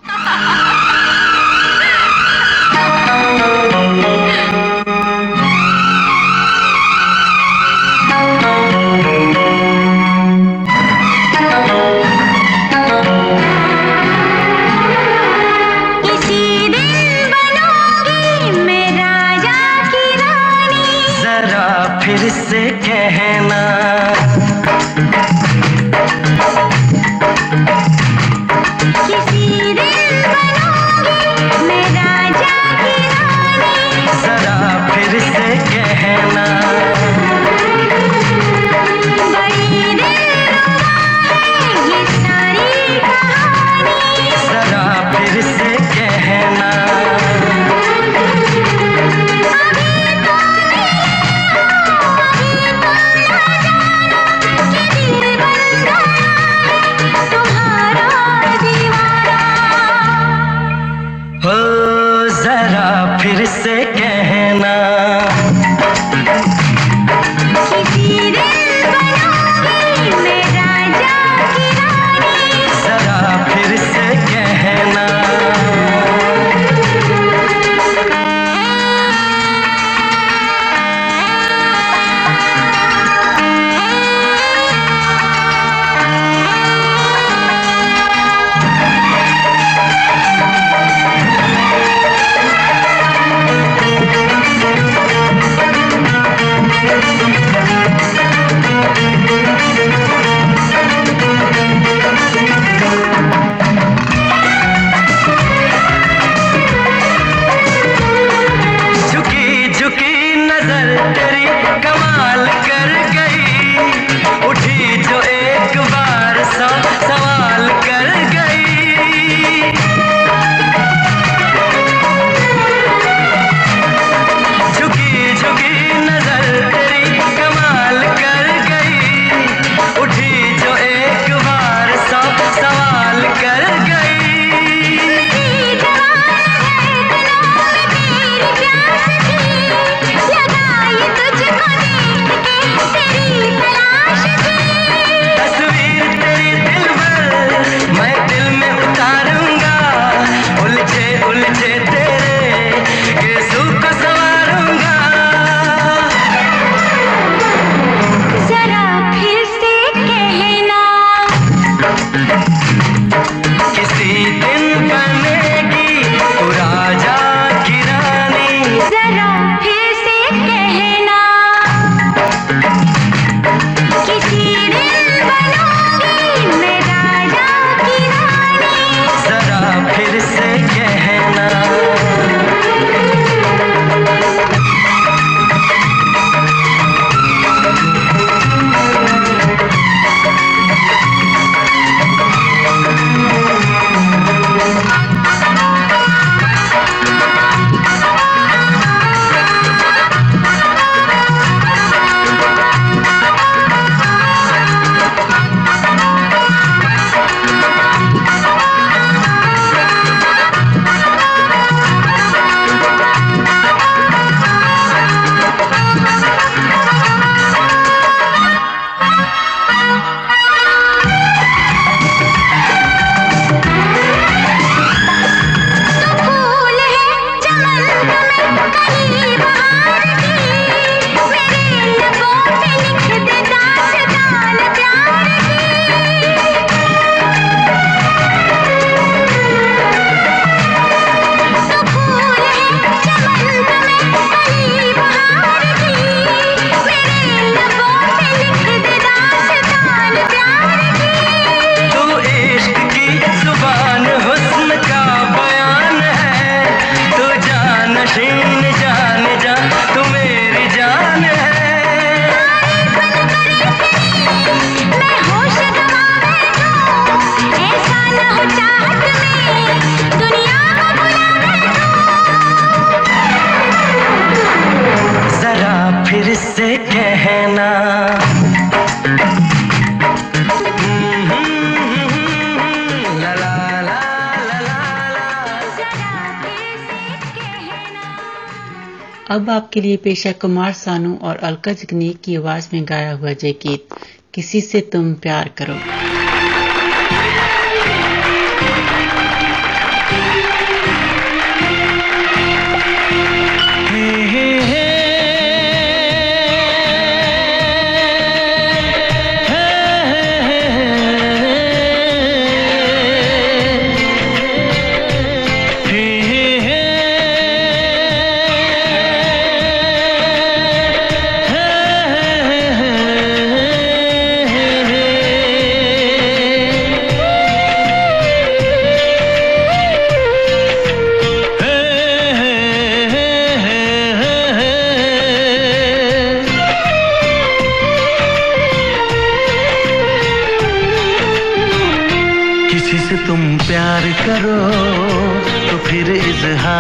अब 289.36 289.50
आपके 289.50 289.80
लिए 289.80 289.96
पेश 289.96 290.26
है 290.26 290.32
कुमार 290.42 290.72
सानू 290.74 291.14
और 291.22 291.36
अलका 291.44 291.72
जगनीक 291.74 292.20
की 292.20 292.36
आवाज 292.36 292.68
में 292.72 292.84
गाया 292.88 293.12
हुआ 293.12 293.32
जय 293.34 293.52
गीत 293.62 293.88
किसी 294.34 294.60
से 294.60 294.80
तुम 294.92 295.14
प्यार 295.22 295.48
करो 295.58 295.80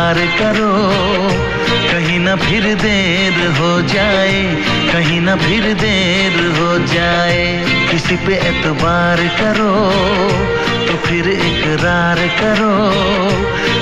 इजहार 0.07 0.19
करो। 0.39 0.71
कहीं 1.91 2.19
ना 2.19 2.35
फिर 2.37 2.63
देर 2.75 3.35
हो 3.59 3.71
जाए, 3.83 4.39
कहीं 4.91 5.19
ना 5.21 5.35
फिर 5.35 5.63
देर 5.75 6.35
हो 6.57 6.77
जाए। 6.87 7.43
किसी 7.91 8.15
पे 8.25 8.35
एतबार 8.49 9.19
करो 9.39 9.73
तो 10.87 10.93
फिर 11.07 11.27
इकरार 11.29 12.19
करो। 12.39 12.75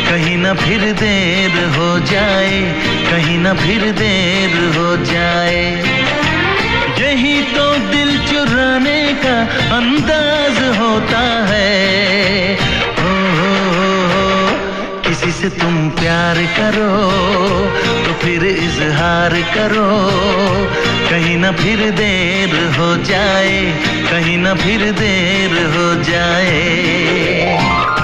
कहीं 0.09 0.37
ना 0.37 0.53
फिर 0.55 0.81
देर 1.01 1.53
हो 1.77 1.89
जाए, 2.11 2.61
कहीं 3.11 3.37
ना 3.39 3.53
फिर 3.53 3.91
देर 3.93 4.57
हो 4.77 4.95
जाए। 5.05 5.63
यही 6.99 7.41
तो 7.53 7.65
दिल 7.91 8.17
चुराने 8.27 9.01
का 9.23 9.37
अंदाज 9.77 10.57
होता 10.79 11.19
है 11.19 11.44
हो। 15.44 15.44
किसी 15.44 15.44
से 15.44 15.48
तुम 15.48 15.90
प्यार 15.90 16.36
करो 16.36 16.88
तो 18.04 18.12
फिर 18.12 18.44
इजहार 18.44 19.32
करो 19.32 19.88
कहीं 21.10 21.36
ना 21.36 21.52
फिर 21.52 21.90
देर 21.90 22.78
हो 22.78 22.96
जाए 22.96 23.72
कहीं 24.10 24.38
ना 24.38 24.54
फिर 24.54 24.92
देर 24.92 25.76
हो 25.76 26.02
जाए 26.02 28.03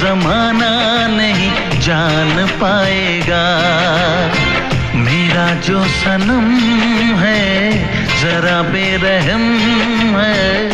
जमाना 0.00 1.06
नहीं 1.06 1.80
जान 1.80 2.46
पाएगा। 2.46 3.44
मेरा 4.94 5.54
जो 5.54 5.84
सनम 5.84 6.46
है, 7.18 7.72
जरा 8.20 8.62
बेरहम 8.62 9.44
है। 10.20 10.68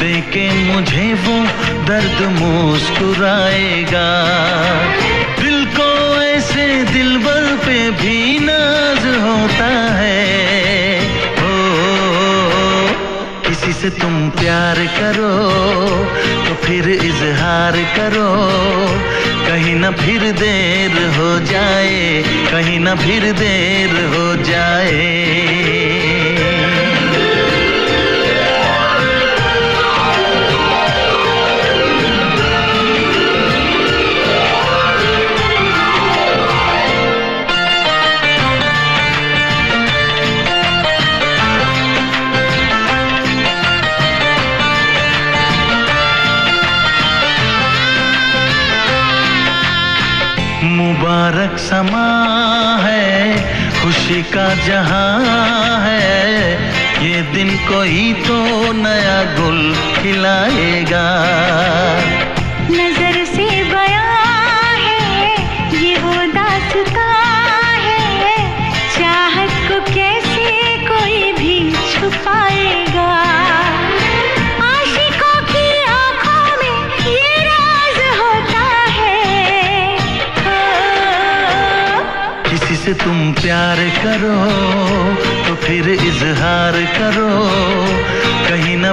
देखे 0.00 0.50
मुझे 0.52 1.14
वो 1.14 1.36
दर्द 1.84 2.22
मुस्कुराएगा। 2.40 4.08
दिल 5.40 5.66
को 5.66 6.22
ऐसे 6.22 6.84
दिलबर 6.84 7.56
पे 7.66 7.90
भी 7.90 8.38
नाज 8.38 9.06
होता 9.22 9.94
है। 9.94 10.26
किसी 13.48 13.72
से 13.72 13.90
तुम 13.90 14.30
प्यार 14.30 14.76
करो 14.76 15.34
फिर 16.65 16.89
इजहार 16.89 17.75
करो 17.97 18.29
कहीं 19.47 19.75
ना 19.75 19.91
फिर 20.01 20.31
देर 20.39 20.97
हो 21.17 21.29
जाए 21.51 22.23
कहीं 22.51 22.79
ना 22.79 22.95
फिर 23.03 23.31
देर 23.41 23.95
हो 24.15 24.25
जाए 24.49 26.04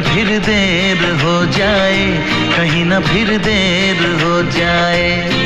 फिर 0.02 0.28
देर 0.46 0.98
हो 1.22 1.34
जाए 1.56 2.06
कहीं 2.56 2.84
ना 2.84 2.98
फिर 3.00 3.28
देर 3.38 4.02
हो 4.22 4.42
जाए 4.58 5.41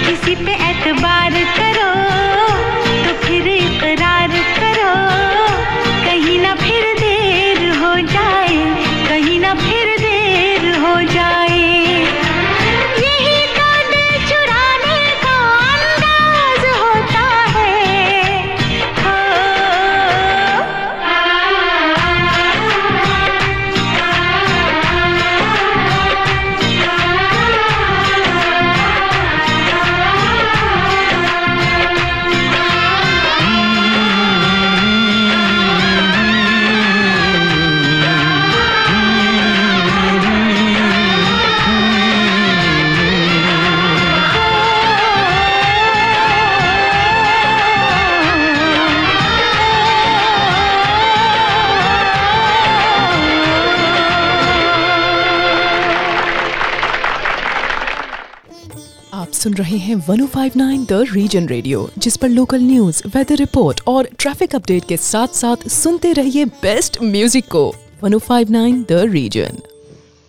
सुन 59.47 59.55
रहे 59.55 59.77
हैं 59.77 59.95
1059 59.97 60.85
द 60.87 60.93
रीजन 61.11 61.45
रेडियो 61.47 61.87
जिस 61.97 62.17
पर 62.17 62.29
लोकल 62.29 62.61
न्यूज़ 62.61 63.01
वेदर 63.07 63.35
रिपोर्ट 63.35 63.81
और 63.87 64.07
ट्रैफ़िक 64.19 64.55
अपडेट 64.55 64.85
के 64.85 64.97
साथ 64.97 65.35
साथ 65.35 65.67
सुनते 65.69 66.11
रहिए 66.13 66.45
बेस्ट 66.63 66.97
म्यूज़िक 67.03 67.45
को। 67.47 67.61
1059 68.03 68.83
द 68.89 68.99
रीजन 69.11 69.61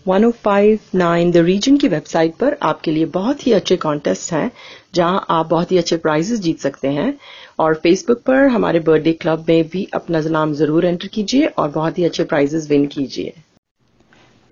1059 0.07 1.33
द 1.33 1.45
रीजन 1.47 1.77
की 1.77 1.89
वेबसाइट 1.89 2.37
पर 2.37 2.57
आपके 2.63 2.91
लिए 2.91 3.05
बहुत 3.19 3.47
ही 3.47 3.53
अच्छे 3.53 3.77
कॉन्टेस्ट 3.79 4.33
हैं 4.33 4.51
जहाँ 4.95 5.27
आप 5.31 5.47
बहुत 5.47 5.73
ही 5.73 5.79
अच्छे 5.79 5.97
प्राइजेस 5.97 6.41
जीत 6.41 6.61
सकते 6.61 6.89
हैं। 6.89 7.13
और 7.59 7.75
फेसबुक 7.75 8.23
पर 8.27 8.47
हमारे 8.49 8.81
बर्थडे 8.81 9.13
क्लब 9.13 9.45
में 9.49 9.69
भी 9.69 9.89
अपना 9.95 10.21
नाम 10.31 10.55
ज़रूर 10.55 10.87
एंटर 10.87 11.09
कीजिए 11.09 11.47
और 11.47 11.71
बहुत 11.71 11.99
ही 11.99 12.05
अच्छे 12.05 12.25
प्राइजेस 12.25 12.71
विन 12.71 12.87
कीजिए। 12.87 13.33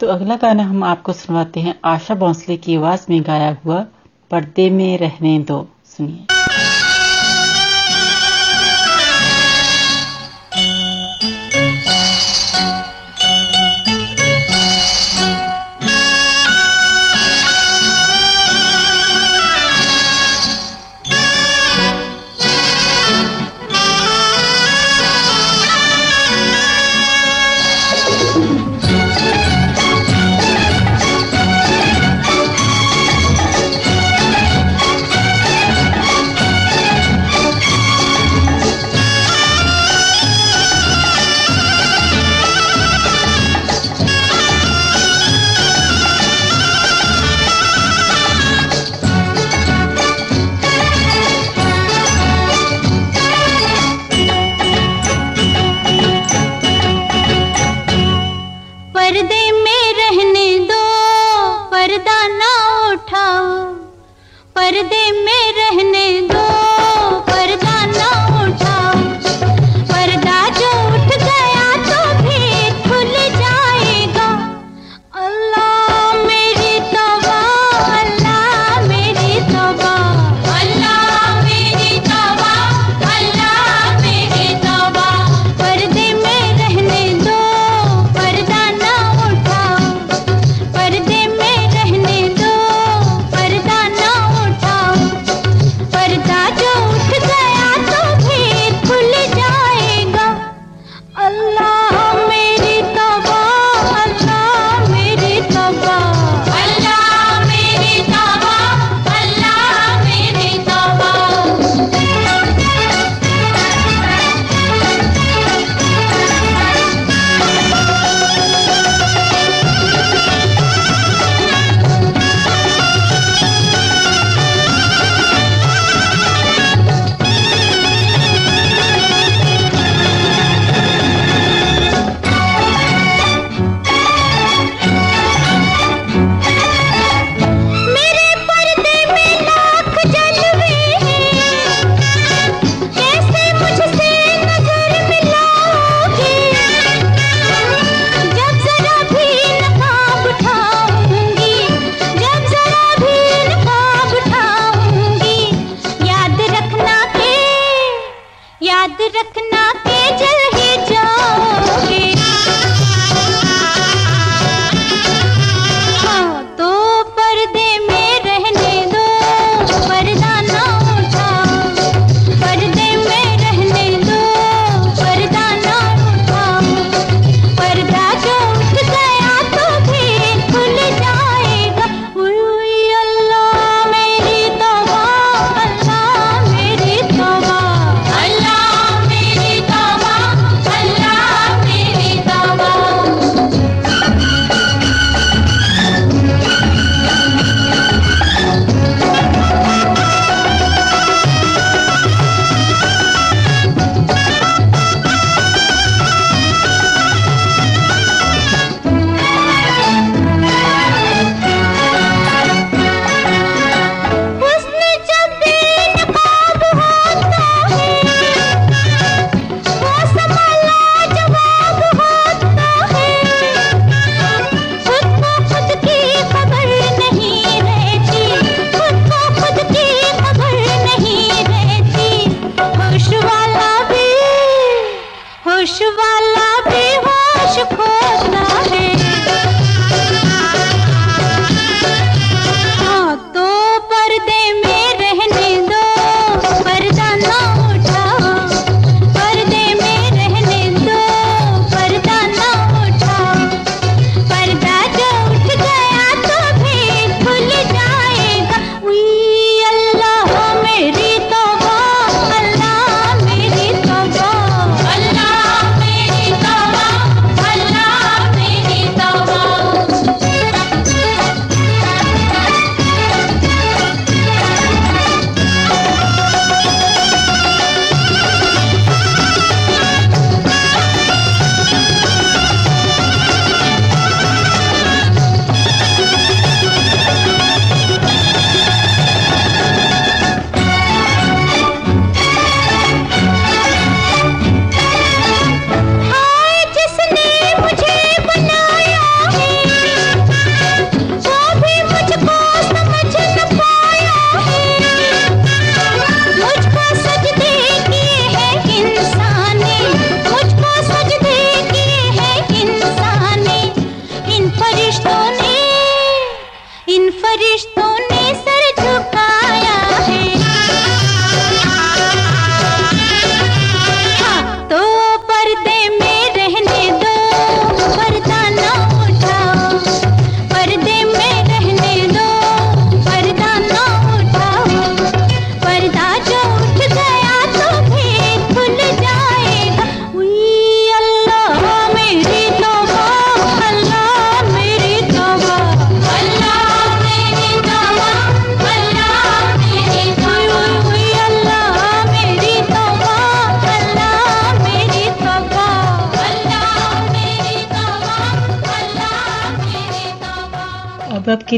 तो 0.00 0.06
अगला 0.06 0.36
गाना 0.36 0.62
हम 0.62 0.84
आपको 0.84 1.12
सुनवाते 1.12 1.60
हैं। 1.60 1.80
आशा 1.84 2.14
भोंसले 2.14 2.56
की 2.56 2.76
आवाज़ 2.76 3.06
में 3.10 3.22
गाया 3.22 3.56
हुआ 3.64 3.86
पर्दे 4.31 4.69
में 4.69 4.97
रहने 4.97 5.37
दो 5.39 5.67
सुनिए 5.85 6.84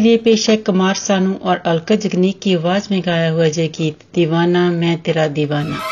लिए 0.09 0.17
पेश 0.19 0.49
है 0.51 0.57
कुमार 0.67 0.95
सानू 0.97 1.35
और 1.45 1.57
अलका 1.67 1.95
जगनी 2.03 2.31
की 2.43 2.55
आवाज 2.55 2.89
में 2.91 3.01
गाया 3.07 3.31
हुआ 3.31 3.49
जय 3.51 3.69
गीत 3.75 4.05
दीवाना 4.15 4.71
मैं 4.73 4.97
तेरा 5.03 5.27
दीवाना 5.37 5.88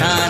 time. 0.00 0.29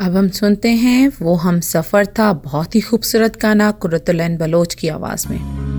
अब 0.00 0.16
हम 0.16 0.28
सुनते 0.28 0.70
हैं 0.76 1.08
वो 1.22 1.34
हम 1.34 1.60
सफ़र 1.60 2.06
था 2.18 2.32
बहुत 2.44 2.74
ही 2.74 2.80
खूबसूरत 2.80 3.36
गाना 3.36 3.70
कुरतुलैन 3.82 4.36
बलोच 4.36 4.74
की 4.74 4.88
आवाज़ 4.88 5.28
में 5.28 5.69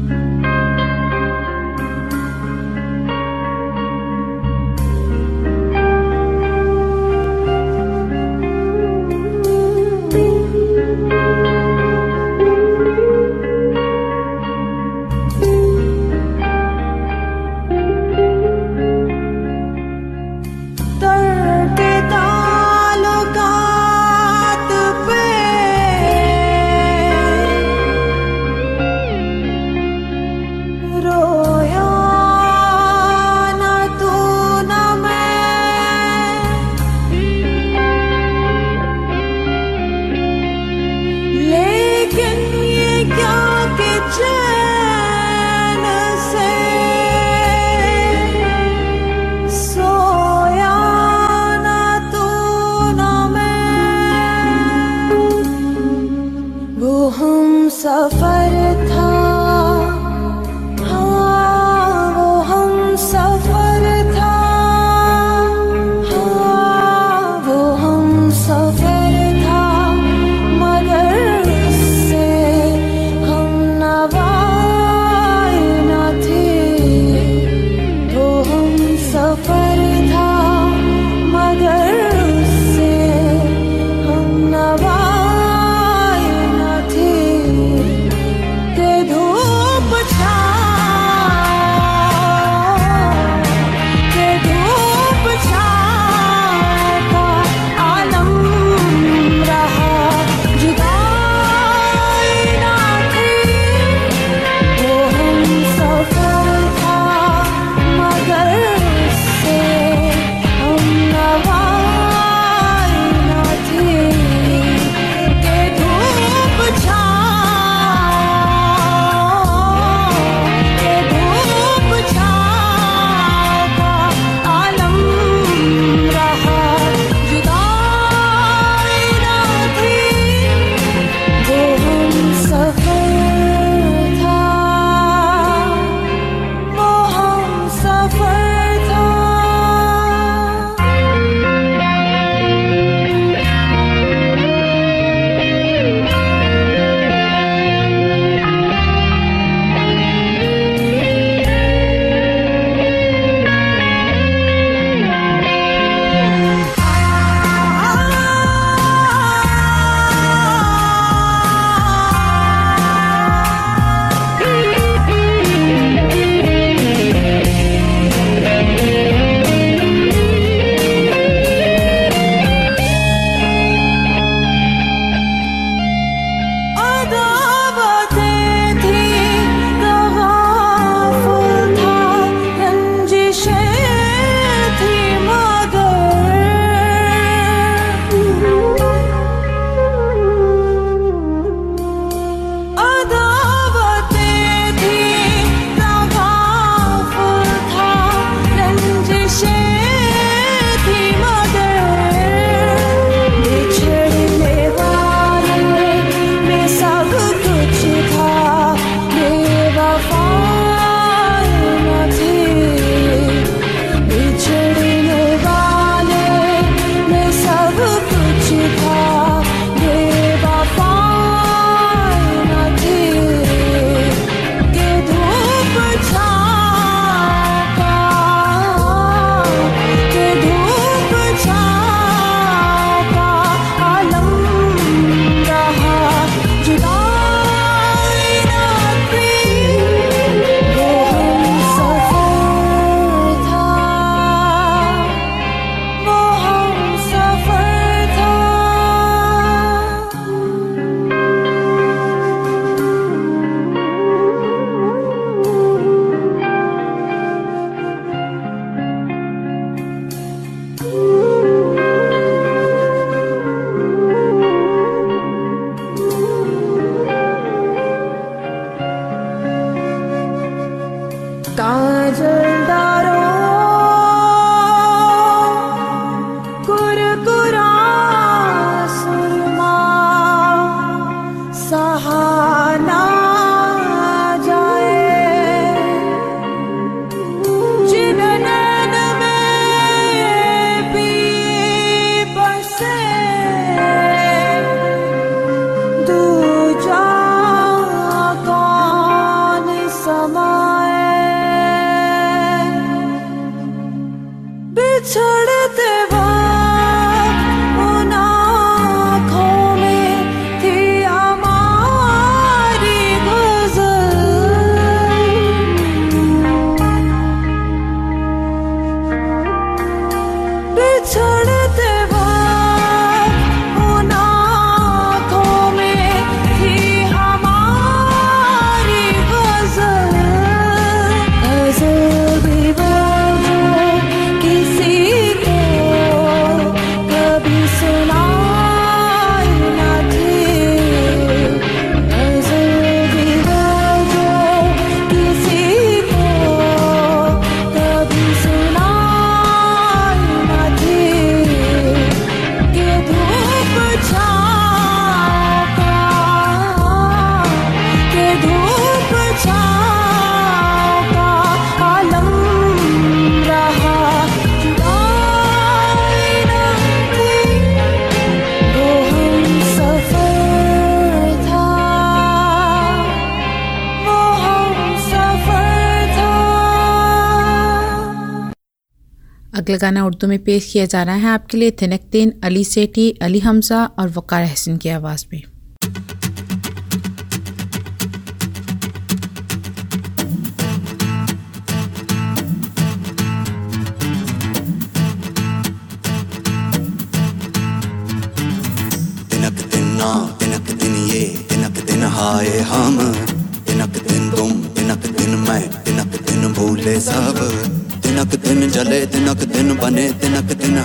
अगला 379.71 379.77
गाना 379.77 380.05
उर्दू 380.05 380.27
में 380.27 380.39
पेश 380.43 380.71
किया 380.71 380.85
जा 380.85 381.03
रहा 381.03 381.15
है 381.15 381.27
आपके 381.29 381.57
लिए 381.57 381.71
थिनकतीन 381.81 382.33
अली 382.43 382.63
सेठी 382.63 383.11
अली 383.21 383.39
हमजा 383.39 383.85
और 383.99 384.09
वकार 384.17 384.43
हसन 384.43 384.77
की 384.77 384.89
आवाज़ 384.89 385.25
में 385.33 385.41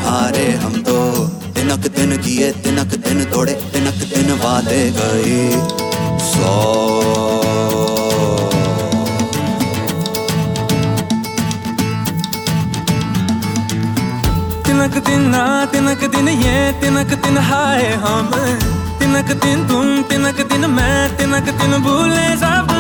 हारे 0.06 0.46
हम 0.64 0.82
तो 0.84 0.98
तिनक 1.56 1.88
दिन 1.98 2.18
किए 2.24 2.52
तिनक 2.64 2.96
दिन 3.08 3.24
तोड़े 3.32 3.54
तिनक 3.74 4.04
दिन 4.14 4.32
वादे 4.44 4.82
गए 4.98 5.42
सौ 6.28 6.56
तिनक 14.66 14.96
दिन 15.08 15.22
ना 15.34 15.44
तिनक 15.74 16.04
दिन 16.16 16.28
ये 16.30 16.56
तिनक 16.82 17.14
दिन 17.24 17.38
हाय 17.50 17.86
हम 18.04 18.32
तिनक 19.00 19.32
दिन 19.44 19.68
तुम 19.68 20.02
तिनक 20.10 20.42
दिन 20.52 20.66
मैं 20.78 20.96
तिनक 21.18 21.50
दिन 21.62 21.78
भूले 21.86 22.28
सब 22.44 22.74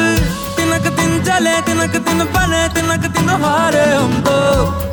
तिनक 0.57 0.87
दिन 0.99 1.19
चले 1.27 1.55
तिनक 1.69 1.95
दिन 2.07 2.23
बने 2.35 2.63
तिनक 2.75 3.09
दिन 3.17 3.29
हारे 3.43 3.85
हम 3.93 4.13
तो 4.27 4.37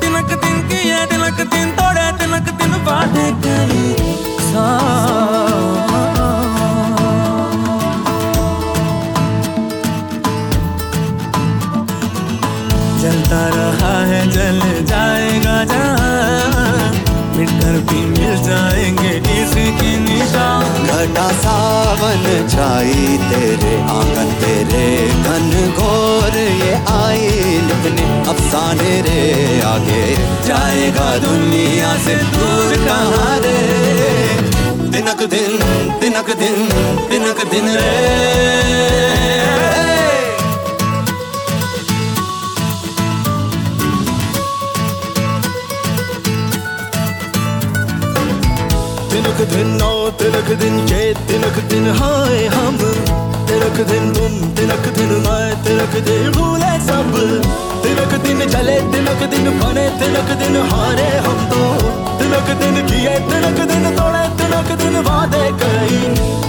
तिनक 0.03 0.33
दिन 0.43 0.61
किए 0.69 1.04
तिनक 1.25 1.39
दिन 1.51 1.69
तोड़े 1.77 2.05
तिलक 2.17 2.49
दिन 2.57 2.73
बाटे 2.85 3.25
सा 4.47 4.65
जलता 13.01 13.41
रहा 13.55 13.95
है 14.11 14.21
जल 14.35 14.61
जाएगा 14.91 15.57
जहाँ 15.73 16.74
मिटकर 17.35 17.79
भी 17.87 18.01
मिल 18.05 18.35
जाएँगे 18.43 19.13
इसकी 19.35 19.91
निशान। 19.99 20.85
घटा 20.87 21.27
सावन 21.39 22.23
छाई 22.49 23.17
तेरे 23.29 23.73
आँगन 23.95 24.31
तेरे 24.41 24.85
घन 25.23 25.49
घोर 25.77 26.37
ये 26.37 26.73
आई। 26.93 27.29
लिखने 27.67 28.05
अफसाने 28.29 29.01
रे 29.01 29.21
आगे। 29.65 30.03
जाएगा 30.47 31.09
दुनिया 31.17 31.95
से 32.05 32.15
दूर 32.35 32.75
कहाँ 32.85 33.37
रे? 33.39 33.57
तिनक 34.91 35.23
दिन 35.29 35.57
तिनक 36.01 36.29
दिन 36.39 36.67
तिनक 37.09 37.45
दिन 37.51 37.69
रे। 37.75 37.93
तिनक 49.34 49.40
दिन 49.52 49.68
नौ 49.78 49.92
तिनक 50.18 50.48
दिन 50.60 50.74
ये 50.88 51.02
तिनक 51.28 51.56
दिन 51.70 51.86
हाय 52.00 52.44
हम 52.54 52.76
तिनक 53.48 53.78
दिन 53.90 54.12
तुम 54.14 54.36
तिनक 54.56 54.86
दिन 54.98 55.10
मैं 55.24 55.46
तिनक 55.64 55.96
दिन 56.08 56.30
भूले 56.36 56.72
सब 56.86 57.10
तिनक 57.84 58.14
दिन 58.26 58.46
चले 58.54 58.76
तिनक 58.92 59.24
दिन 59.34 59.50
बने 59.60 59.86
तिनक 60.00 60.30
दिन 60.42 60.56
हारे 60.72 61.08
हम 61.26 61.44
तो 61.52 61.62
तिनक 62.20 62.54
दिन 62.62 62.82
किए 62.86 63.18
तिनक 63.30 63.60
दिन 63.72 63.90
तोड़े 63.98 64.24
तिनक 64.40 64.72
दिन 64.82 65.00
वादे 65.08 65.44
कई 65.64 66.48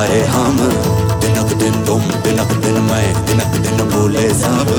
हारे 0.00 0.20
हम 0.26 0.58
तिनक 1.20 1.52
दिन 1.60 1.74
तुम 1.84 2.00
तिनक 2.24 2.52
दिन 2.64 2.78
मैं 2.82 3.26
तिनक 3.26 3.56
दिन 3.64 3.82
भूले 3.90 4.28
सब 4.32 4.72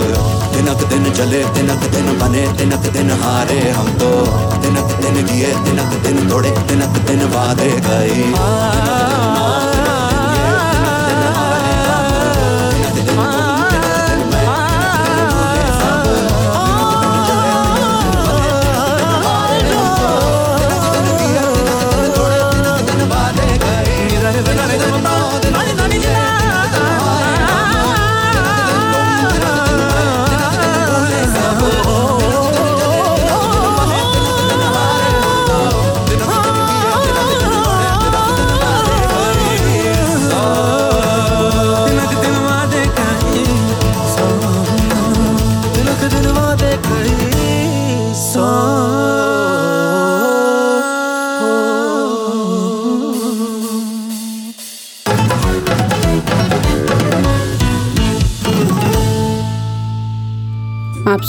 तिनक 0.53 0.82
दिन 0.89 1.11
चले 1.13 1.43
तिनक 1.53 1.86
दिन 1.93 2.18
बने 2.20 2.47
तिनक 2.57 2.89
दिन 2.97 3.11
हारे 3.22 3.59
हम 3.70 3.93
तो 3.99 4.09
तिनक 4.57 4.97
दिन 5.01 5.26
किए 5.28 5.53
तिनक 5.65 5.95
दिन 6.03 6.28
तोड़े 6.30 6.51
तिनक 6.68 7.01
दिन 7.07 7.24
वादे 7.30 7.72
गए 7.88 9.61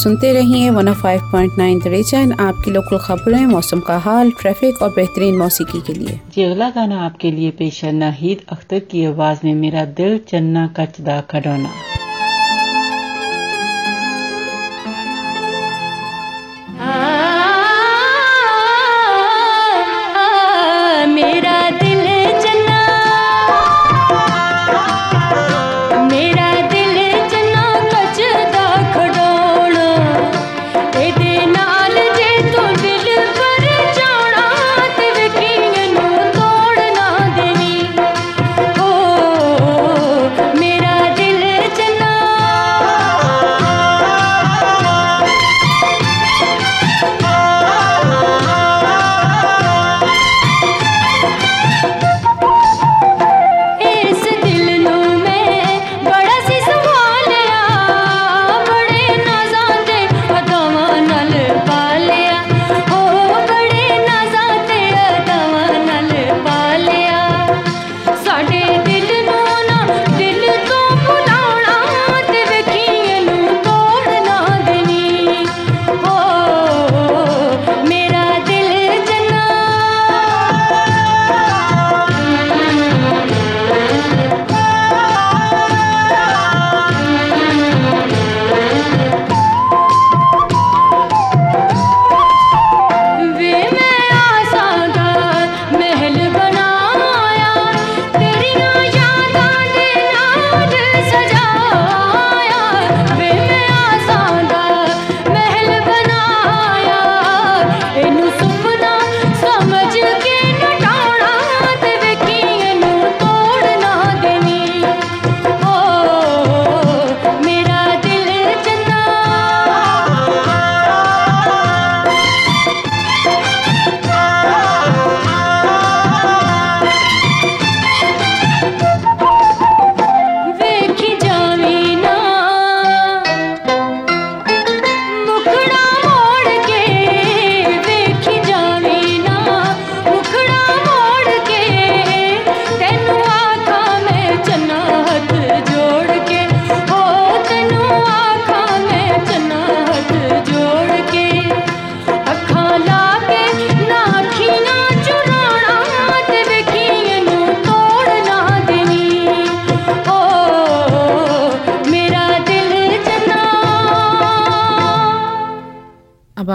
सुनते 0.03 0.31
रहिए 0.33 0.69
105.9 0.71 1.79
द 1.83 1.87
रीजन 1.87 2.31
आपकी 2.39 2.71
लोकल 2.71 2.97
खबरें, 2.97 3.45
मौसम 3.45 3.79
का 3.79 3.97
हाल 3.97 4.31
ट्रैफ़िक 4.31 4.81
और 4.81 4.89
बेहतरीन 4.89 5.37
मौसीकी 5.37 5.81
के 5.81 5.93
लिए। 5.93 6.19
जी, 6.35 6.43
अगला 6.43 6.69
गाना 6.69 6.99
आपके 7.01 7.31
लिए 7.31 7.51
पेश 7.51 7.83
है, 7.83 7.91
नाहिद 7.93 8.41
अख्तर 8.49 8.79
की 8.91 9.05
आवाज़ 9.05 9.45
में 9.45 9.53
मेरा 9.55 9.85
दिल 9.95 10.17
चन्ना 10.27 10.67
कचदा 10.77 11.19
खडौना 11.31 11.69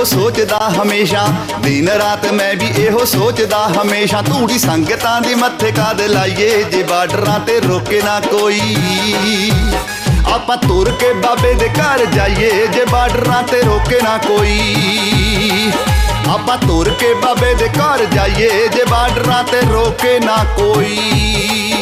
ਇਹੋ 0.00 0.04
ਸੋਚਦਾ 0.04 0.58
ਹਮੇਸ਼ਾ। 0.76 1.26
ਦਿਨ 1.60 1.88
ਰਾਤ 1.88 2.26
ਮੈਂ 2.26 2.54
ਵੀ 2.54 2.68
ਇਹੋ 2.82 3.04
ਸੋਚਦਾ 3.04 3.58
ਹਮੇਸ਼ਾ। 3.68 4.20
ਧੂੜੀ 4.22 4.58
ਸੰਗਤਾਂ 4.58 5.20
ਦੀ 5.20 5.34
ਮੱਥੇ 5.34 5.72
ਕਾਦ 5.72 6.00
ਲਾਈਏ, 6.00 6.62
ਜੇ 6.62 6.82
ਬਾਰਡਰਾਂ 6.82 7.38
ਤੇ 7.40 7.58
ਰੋਕੇ 7.60 8.00
ਨਾ 8.04 8.20
ਕੋਈ। 8.20 8.76
ਆਪਾਂ 10.32 10.56
ਤੁਰ 10.56 10.90
ਕੇ 10.90 11.12
ਬਾਬੇ 11.12 11.52
ਦੇ 11.54 11.68
ਘਰ 11.68 12.04
ਜਾਈਏ, 12.06 12.66
ਜੇ 12.66 12.84
ਬਾਰਡਰਾਂ 12.84 13.42
ਤੇ 13.42 13.62
ਰੋਕੇ 13.62 14.00
ਨਾ 14.02 14.16
ਕੋਈ। 14.18 15.72
ਆਪਾਂ 16.28 16.58
ਤੁਰ 16.58 16.90
ਕੇ 16.90 17.14
ਬਾਬੇ 17.14 17.54
ਦੇ 17.54 17.68
ਘਰ 17.68 18.04
ਜਾਈਏ, 18.04 18.68
ਜੇ 18.68 18.84
ਬਾਰਡਰਾਂ 18.84 19.44
ਤੇ 19.44 19.60
ਰੋਕੇ 19.60 20.18
ਨਾ 20.20 20.44
ਕੋਈ। 20.56 21.79